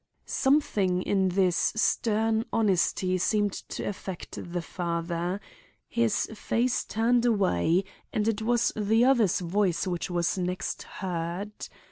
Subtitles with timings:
[0.25, 5.39] "Something in this stern honesty seemed to affect the father.
[5.87, 11.51] His face turned away and it was the other's voice which was next heard.